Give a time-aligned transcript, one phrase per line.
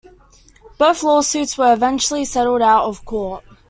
[0.79, 3.43] Both lawsuits were eventually settled out-of-court.